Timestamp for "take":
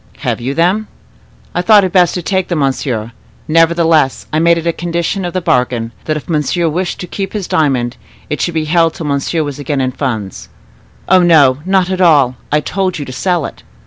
2.23-2.47